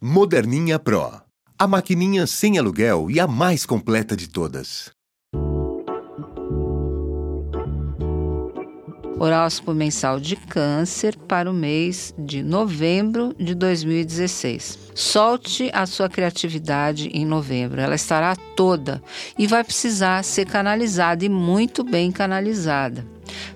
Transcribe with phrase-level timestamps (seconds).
[0.00, 1.10] Moderninha Pro.
[1.58, 4.92] A maquininha sem aluguel e a mais completa de todas.
[9.18, 14.78] Horóscopo mensal de Câncer para o mês de novembro de 2016.
[14.94, 19.02] Solte a sua criatividade em novembro, ela estará toda
[19.36, 23.04] e vai precisar ser canalizada e muito bem canalizada.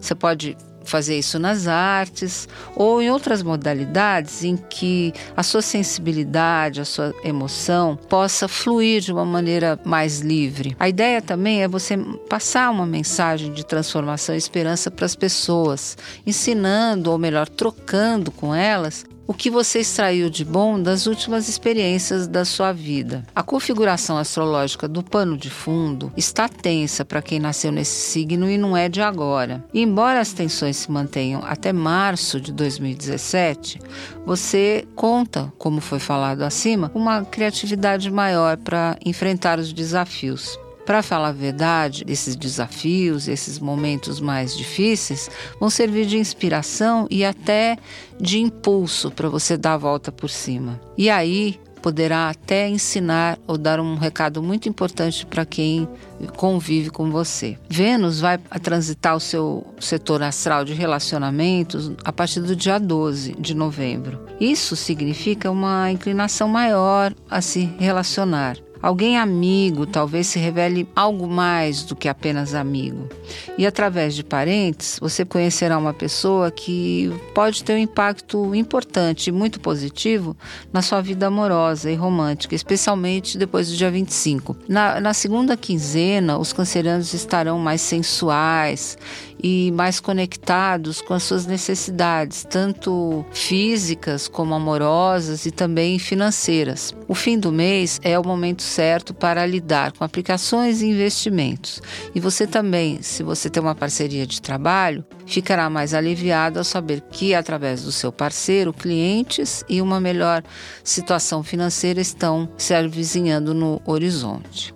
[0.00, 6.80] Você pode fazer isso nas artes ou em outras modalidades em que a sua sensibilidade,
[6.80, 10.76] a sua emoção possa fluir de uma maneira mais livre.
[10.78, 11.96] A ideia também é você
[12.28, 18.54] passar uma mensagem de transformação e esperança para as pessoas, ensinando ou melhor, trocando com
[18.54, 23.24] elas o que você extraiu de bom das últimas experiências da sua vida.
[23.34, 28.58] A configuração astrológica do pano de fundo está tensa para quem nasceu nesse signo e
[28.58, 29.64] não é de agora.
[29.72, 33.78] E embora as tensões se mantenham até março de 2017,
[34.24, 40.58] você conta, como foi falado acima, uma criatividade maior para enfrentar os desafios.
[40.84, 45.30] Para falar a verdade, esses desafios, esses momentos mais difíceis
[45.60, 47.78] vão servir de inspiração e até
[48.20, 50.80] de impulso para você dar a volta por cima.
[50.98, 55.88] E aí poderá até ensinar ou dar um recado muito importante para quem
[56.36, 57.58] convive com você.
[57.68, 63.54] Vênus vai transitar o seu setor astral de relacionamentos a partir do dia 12 de
[63.54, 64.20] novembro.
[64.40, 68.56] Isso significa uma inclinação maior a se relacionar.
[68.82, 73.08] Alguém amigo talvez se revele algo mais do que apenas amigo.
[73.56, 79.32] E através de parentes, você conhecerá uma pessoa que pode ter um impacto importante e
[79.32, 80.36] muito positivo
[80.72, 84.56] na sua vida amorosa e romântica, especialmente depois do dia 25.
[84.68, 88.98] Na, na segunda quinzena, os cancerianos estarão mais sensuais
[89.42, 96.94] e mais conectados com as suas necessidades, tanto físicas como amorosas e também financeiras.
[97.08, 101.82] O fim do mês é o momento certo para lidar com aplicações e investimentos.
[102.14, 107.00] E você também, se você tem uma parceria de trabalho, ficará mais aliviado ao saber
[107.10, 110.42] que, através do seu parceiro, clientes e uma melhor
[110.84, 114.74] situação financeira estão se avizinhando no horizonte.